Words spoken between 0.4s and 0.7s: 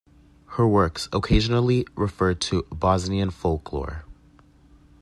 Her